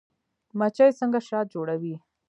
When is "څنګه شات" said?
0.99-1.45